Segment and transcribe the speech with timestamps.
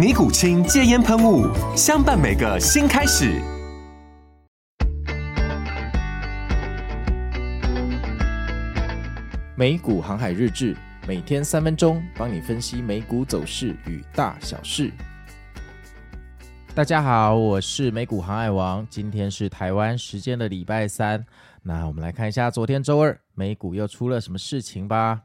[0.00, 1.46] 尼古清戒烟喷雾，
[1.76, 3.38] 相伴每个新开始。
[9.54, 10.74] 美股航海日志，
[11.06, 14.90] 每天三分钟，帮你分析美股走势与大小事。
[16.74, 21.22] 大家好，我是美股航海王，今天是台湾时间的礼拜三。
[21.62, 25.20] 那我们来看一下昨天周二美股又出了什么事情吧。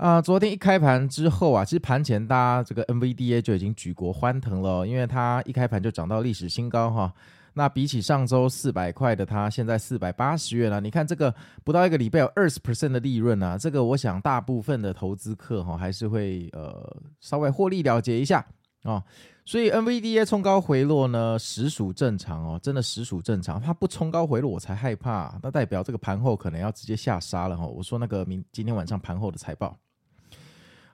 [0.00, 7.12] 啊、昨天一开盘之后啊，其实盘前大家这个 NVDA 就已经举国欢腾了，因为它一开盘就涨到历史新高哈。
[7.52, 10.80] 那比起上周四百块的它，现在四百八十元了。
[10.80, 11.34] 你看这个
[11.64, 18.42] 不到一个礼拜有二十 percent 的利润啊，这个我想大部分的投资客哈还是会呃稍微获利了结一下
[18.84, 19.04] 啊、
[19.44, 23.60] 所以 NVDA 冲高回落呢，实属正常哦，真的实属正常。
[23.60, 27.66] 它不冲高回落我才害怕，那代表这个盘后可能要直接下杀了哈。
[27.66, 29.76] 我说那个明今天晚上盘后的财报。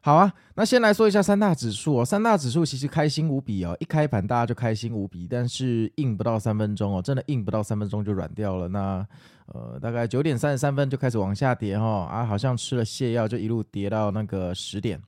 [0.07, 2.05] 好啊，那先来说一下三大指数哦。
[2.05, 8.69] 三大指数其实开心无比哦，一开盘大家就开心无比，但是硬不到三分钟哦，真的硬不到三分钟就软掉了。
[8.69, 9.05] 那
[9.47, 15.03] 呃，大概九点三十三分就开始往下跌哈、哦，啊，好像吃了泻药就一路跌到那个十点。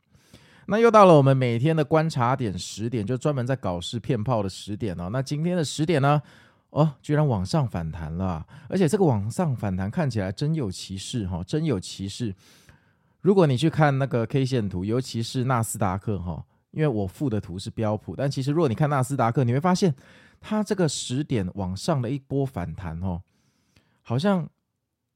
[0.66, 5.09] 那又到了我们每天的观察点十点，就专门在搞事骗炮的十点哦。
[5.12, 6.20] 那今天的十点呢，
[6.70, 12.34] 哦，居然往上反弹了，而且这个往上反弹看起来真有其事哈、哦，真有其事。
[13.20, 19.94] 如果你去看那个 K 线图，尤其是纳斯达克哈，因为我附的图是标普，但其实如果你看纳斯达克，你会发现
[20.40, 23.20] 它这个十点往上的一波反弹哦，
[24.02, 24.48] 好像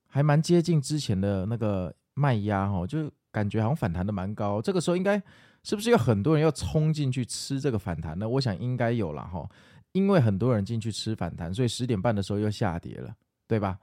[0.09, 4.61] 还蛮接近之前的那个卖压哦，就感觉好像反弹的蛮高。
[4.61, 5.23] 这个时候应该
[5.63, 8.29] 是不是有很多人要冲进去吃这个反弹呢？
[8.29, 9.49] 我想应该有了哈，
[9.93, 13.15] 因为很多人进去吃反弹，所以十点半的时候又下跌了，
[13.47, 13.79] 对吧？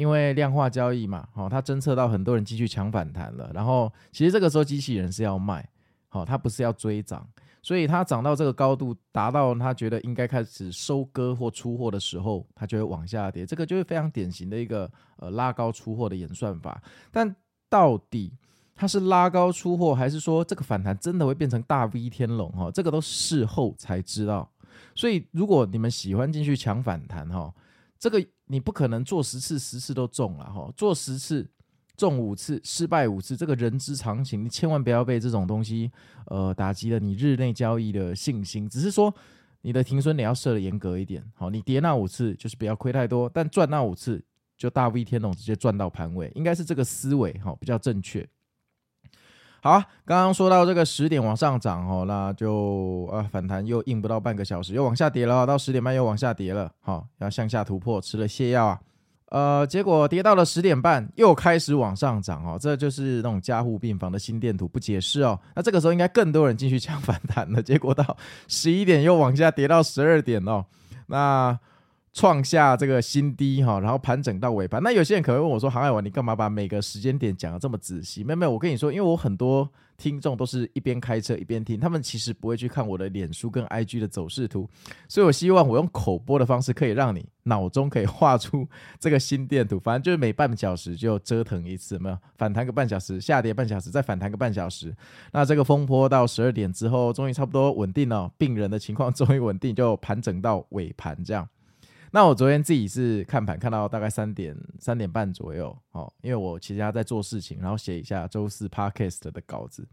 [0.00, 5.68] 因为量化交易嘛，好，它侦测到很多人进去抢反弹了，然后其实这个时候机器人是要卖，
[6.08, 7.28] 好，它不是要追涨，
[7.60, 16.82] 所以它涨到这个高度，达到它觉得应该开始收割或出货的时候，它就会往下跌，这个就是非常典型的一个呃拉高出货的演算法。
[17.10, 17.36] 但
[17.68, 18.32] 到底
[18.74, 22.70] 它是拉高出货，还是说这个反弹真的会变成大 V 天龙哈？
[22.70, 24.50] 这个都事后才知道。
[24.94, 27.52] 所以如果你们喜欢进去抢反弹哈。
[28.00, 31.46] 这个你不可能做十次十次都中了哈，做十次
[31.96, 35.92] 中五次失败五次，这个人之常情，你千万不要被这种东西
[36.24, 38.66] 呃打击了你日内交易的信心。
[38.66, 39.14] 只是说
[39.60, 44.24] 你的停损点要设的严格一点，好，你跌那五次就是不要亏太多，但赚那五次
[44.56, 48.26] 就大 V 天龙直接赚到盘尾，应该是这个思维哈比较正确。
[49.62, 49.72] 好，
[50.06, 58.80] 刚刚说到这个十点往上涨哦，那就啊反弹又硬不到半个小时，又往下跌了，到十点半又往下跌了，好，要向下突破，吃了泻药啊，
[59.26, 68.16] 呃，结果跌到了十点半又开始往上涨哦，这就是那种加护病房的心电图不解释哦，那这个时候应该更多人进去抢反弹了，结果到
[68.48, 70.64] 十一点又往下跌到十二点哦，
[71.06, 71.58] 那。
[72.12, 74.82] 创下这个新低哈，然后盘整到尾盘。
[74.82, 84.68] 那有些人可能问我说：“航海王，你干嘛把每个时间点讲得这么仔细？”没有没有，我跟你说，因为我很多听众都是一边开车一边听，他们其实不会去看我的脸书跟 IG 的走势图，
[85.08, 88.66] 所以我希望我用口播的方式，可以让你脑中可以画出
[88.98, 89.78] 这个心电图。
[89.78, 94.92] 反正就是每半小时就折腾一次，没有反弹个半小时，下跌半小时，再反弹个半小时。
[95.32, 101.48] 那这个风波到十二点之后，终于差不多稳定了，病人的情况终于稳定，就盘整到尾盘这样。
[102.12, 109.86] 那我昨天自己是看盘看到大概三点三点半左右，哦，因为我其实还在做事情，然后写一下周四 Podcast 的稿子。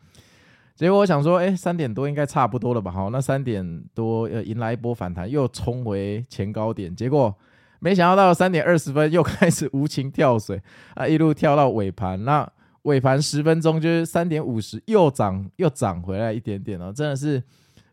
[0.75, 2.92] 结果我想说，哎，三点多应该差不多了吧？
[2.92, 6.96] 好，那三点多呃迎来一波反弹，又冲回前高点。
[6.96, 7.36] 结果
[7.80, 10.62] 没想到到三点二十分又开始无情跳水
[10.96, 12.24] 啊，一路跳到尾盘。
[12.24, 12.48] 那
[12.84, 17.42] 尾盘十分钟就是三点五十又涨又涨回来一点点哦，真的是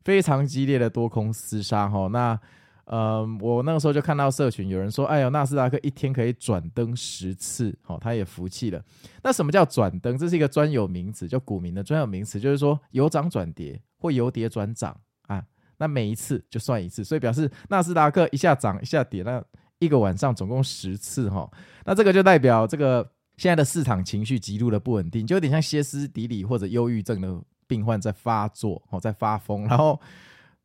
[0.02, 2.08] 非常激烈的多空厮杀哈。
[2.08, 2.38] 那
[2.86, 8.82] 呃，我那个时候就看到社群有人说，哎呦，纳斯达克一天可以转灯十次，好、哦，他也服气了。
[9.22, 10.18] 那什么叫转灯？
[10.18, 14.94] 这是一个专有名词，就股民的专有名词，就是说由涨转跌或由跌转涨
[15.26, 15.42] 啊。
[15.78, 19.42] 那每一次就算一次，所以表示纳斯达克一下涨一下跌，那
[19.78, 21.50] 一个晚上总共十次哈、
[21.86, 29.98] 那这个就代表这个现在的市场情绪极度的不稳定，就有点像歇斯底里或者忧郁症的病患在发作，哦，在发疯，然后。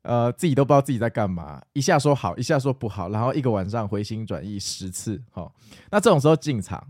[0.02, 5.52] 呃，自己都不知道自己在干嘛，一下说好，一下说不好，然后一个晚上回心转意十次，齁。
[5.92, 6.82] 那这种时候进场，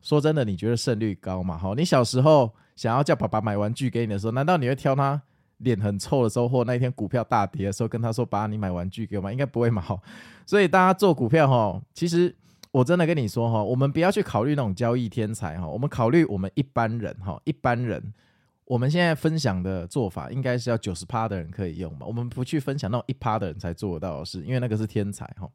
[0.00, 1.60] 说真的，你觉得胜率高吗？
[1.62, 5.20] 齁，你小时候想要叫爸爸买玩具给你的时候，难道你会挑他
[5.58, 9.82] 脸很臭的时候，或那一天股票大跌的时候，跟他说：“爸，你买玩具给我吗？”应该不会嘛。
[9.82, 9.98] 齁。
[10.46, 12.34] 所以大家做股票，齁，其实
[12.70, 18.14] 我真的跟你说，齁，我们不要去考虑那种交易天才，齁，我们考虑我们一般人，齁，一般人。
[18.64, 22.06] 我们现在分享的做法，应该是要九十趴的人可以用嘛？
[22.06, 25.48] 我们不去分享那种一趴的人才做到的事，因为那个是天才哈。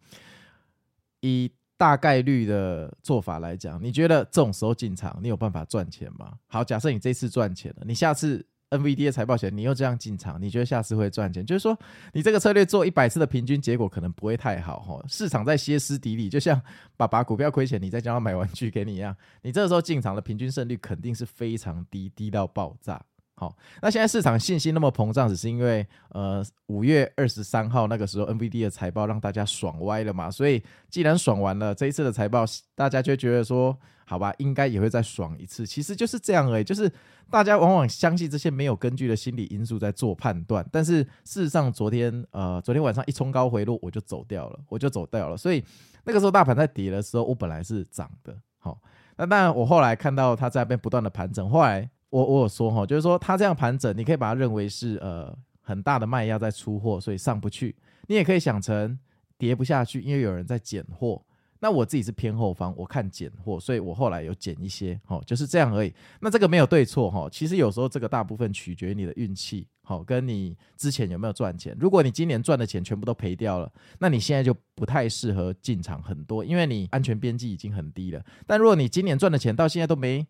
[1.21, 6.33] 以大概率的做法来讲，你觉得这种时候进场，你有办法赚钱吗？
[6.47, 8.45] 好，假设你这次赚钱了，你下次。
[8.71, 11.45] NVD 的财报前，你又这样进场，你觉得下次会赚钱？
[11.45, 11.77] 就是说，
[12.13, 15.03] 你这个策略做一百次的平均结果可能不会太好哈。
[15.07, 16.61] 市场在歇斯底里，就像
[16.95, 23.01] 爸爸股票亏钱，你再叫他买玩具给你一样，你这个时候进场的平均胜率肯定是非常低，低到爆炸。
[23.33, 32.43] 好，那现在市场信心那么膨胀，只是因为呃五月二十三号那个时候 NVD 的财报让大家爽歪了嘛，所以既然爽完了这一次的财报，
[32.75, 33.79] 大家就觉得说
[34.09, 35.67] 好吧，应该也会再爽一次。
[35.67, 36.91] 其实就是这样而已，就是
[37.29, 45.37] 大家往往相信这些没有根据的心理因素在做判断，但是事实上昨天呃昨天晚上一冲高回落，我就走掉了，我就走掉了。
[45.37, 45.63] 所以
[46.05, 48.35] 那个时候大盘在跌的时候，我本来是涨的。
[48.57, 48.81] 好，
[49.17, 51.89] 那当然我后来看到它在那边不断的盘整，后来。
[52.11, 55.31] 我我有说哈，就是说它这样盘整，你可以把它认为是呃
[55.61, 57.75] 很大的卖压在出货，所以上不去。
[58.07, 58.97] 你也可以想成
[59.37, 61.21] 跌不下去，因为有人在捡货。
[61.59, 65.93] 那我自己是偏后方，我看捡货，所以我后来有捡一些，哦，就是这样而已。
[66.21, 71.75] 那这个没有对错齁，其实有时候这个大部分取决于你的运气，好，跟你之前有没有赚钱。
[71.79, 78.23] 如果你今年赚的钱全部都赔掉了，那你现在就不太适合进场很多，因为你安全边际已经很低了。
[78.47, 80.25] 但如果你今年赚的钱到现在都没。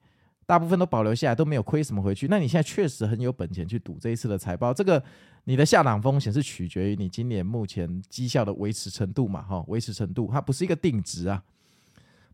[0.50, 2.28] 大部分都保留下来，都没有亏什么回去。
[2.28, 4.74] 那你现在确实很有本钱去赌这一次的财报。
[4.74, 5.02] 这个
[5.44, 9.44] 你的下档风险是取决于你今年目前绩效的维持程度嘛？
[9.44, 11.44] 哈，维持程度它不是一个定值啊。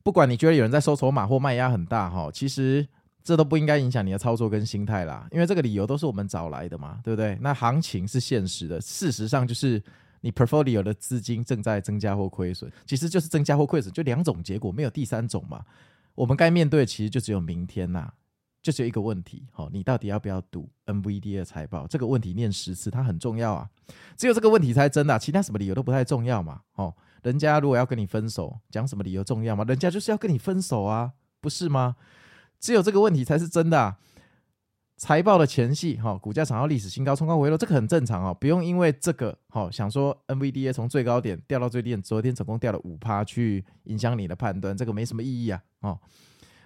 [0.01, 2.88] 不管你觉得有人在收筹码或卖压很大哈，其实
[3.21, 5.27] 这都不应该影响你的操作跟心态啦。
[5.29, 7.38] 因为这个理由都是我们找来的嘛，对不对？
[7.41, 9.83] 那行情是现实的，事实上就是
[10.21, 15.62] 你 portfolio 的资金正在增加或亏损，其实就是增加或亏损，就两种结果，没有第三种嘛。
[16.15, 18.12] 我们该面对的其实就只有明天呐、
[18.62, 21.85] 就只有一个问题，好，你到底要不要赌 NVD 的财报？
[21.85, 23.69] 这个问题念十次，它很重要啊。
[24.17, 26.62] 只有这个问题才真的、其他什么理由都不太重要嘛。
[26.75, 29.63] 哦，人家如果要跟你分手，讲什么理由重要吗？
[29.67, 31.95] 人家就是要跟你分手啊，不是吗？
[32.59, 33.97] 只有这个问题才是真的、
[35.05, 45.99] 财报的前夕，哈，股价涨到历史新高，冲高回落，这个很正常啊，不用因为这个，哈想说 NVDA 从最高点掉到最低点，昨天总共掉了五趴，去影响你的判断，这个没什么意义啊，哦。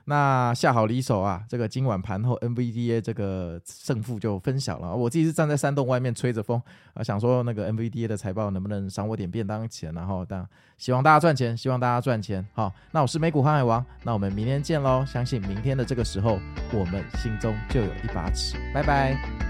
[0.10, 1.44] 那下好离手啊！
[1.48, 4.96] 这个今晚盘后 NVDA 这个胜负就分享了。
[4.96, 6.60] 我自己是站在山洞外面吹着风
[6.96, 10.44] 啊，想说那个 NVDA 的财报能不能赏我点便当钱，然后当
[10.80, 12.44] 希望大家赚钱，希望大家赚钱。
[12.54, 15.06] 好，那我是美股航海王，那我们明天见喽！
[15.06, 16.40] 相信明天的这个时候，
[16.74, 18.58] 我们心中就有一把尺。
[18.74, 19.49] 拜拜。